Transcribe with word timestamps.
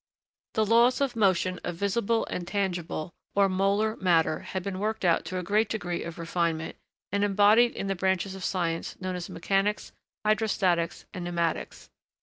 The 0.55 0.65
laws 0.65 0.99
of 0.99 1.15
motion 1.15 1.59
of 1.63 1.75
visible 1.75 2.25
and 2.25 2.47
tangible, 2.47 3.11
or 3.35 3.47
molar, 3.47 3.97
matter 3.97 4.39
had 4.39 4.63
been 4.63 4.79
worked 4.79 5.05
out 5.05 5.25
to 5.25 5.37
a 5.37 5.43
great 5.43 5.69
degree 5.69 6.01
of 6.01 6.17
refinement 6.17 6.75
and 7.11 7.23
embodied 7.23 7.73
in 7.73 7.85
the 7.85 7.93
branches 7.93 8.33
of 8.33 8.43
science 8.43 8.99
known 8.99 9.15
as 9.15 9.29
Mechanics, 9.29 9.91
Hydrostatics, 10.25 11.05
and 11.13 11.23
Pneumatics. 11.23 11.91